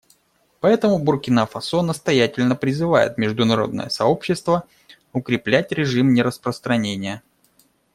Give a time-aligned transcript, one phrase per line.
[0.61, 4.63] Поэтому Буркина-Фасо настоятельно призывает международное сообщество
[5.13, 7.21] укреплять режим нераспространения.